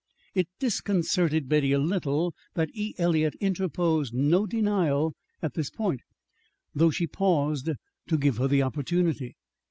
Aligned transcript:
It 0.33 0.47
disconcerted 0.57 1.47
Betty 1.47 1.71
a 1.73 1.77
little 1.77 2.33
that 2.55 2.71
E. 2.73 2.95
Eliot 2.97 3.35
interposed 3.39 4.15
no 4.15 4.47
denial 4.47 5.13
at 5.43 5.53
this 5.53 5.69
point, 5.69 6.01
though 6.73 6.89
she'd 6.89 7.13
paused 7.13 7.69
to 8.07 8.17
give 8.17 8.37
her 8.37 8.47
the 8.47 8.63
opportunity. 8.63 9.35